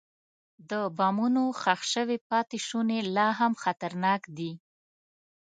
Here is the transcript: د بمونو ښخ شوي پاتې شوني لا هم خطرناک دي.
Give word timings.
د 0.69 0.71
بمونو 0.97 1.43
ښخ 1.61 1.81
شوي 1.93 2.17
پاتې 2.29 2.57
شوني 2.67 2.99
لا 3.15 3.27
هم 3.39 3.53
خطرناک 3.63 4.21
دي. 4.37 4.51